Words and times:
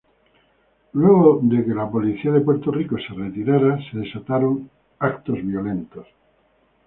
Luego 0.93 1.37
de 1.43 1.63
que 1.63 1.75
la 1.75 1.87
Policía 1.87 2.31
de 2.31 2.41
Puerto 2.41 2.71
Rico 2.71 2.95
se 2.97 3.13
retirara, 3.13 3.77
se 3.91 3.99
desataron 3.99 4.67
eventos 4.99 5.45
violentos. 5.45 6.07